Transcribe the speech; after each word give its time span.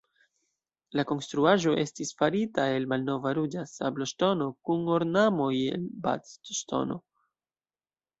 La 0.99 1.03
konstruaĵo 1.09 1.73
estis 1.81 2.11
farita 2.21 2.65
el 2.77 2.87
malnova 2.93 3.33
ruĝa 3.39 3.65
sabloŝtono, 3.73 4.47
kun 4.69 4.89
ornamoj 4.95 5.51
el 5.75 5.85
Bath-Ŝtono. 6.07 6.99